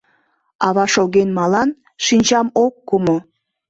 Ава 0.67 0.85
шоген 0.93 1.29
малан, 1.37 1.69
шинчам 2.05 2.47
ок 2.65 2.73
кумо 2.87 3.17